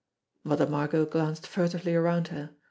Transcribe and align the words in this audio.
Mother 0.43 0.65
Margot 0.65 1.05
glanced 1.05 1.45
furtively 1.45 1.93
around 1.93 2.29
her. 2.29 2.49